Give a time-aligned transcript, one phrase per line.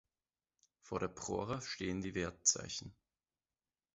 [0.81, 2.95] Vor der Prora stehen die Wertzeichen.